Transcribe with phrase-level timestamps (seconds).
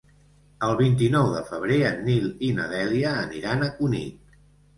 [0.67, 4.35] El vint-i-nou de febrer en Nil i na Dèlia aniran a Cunit.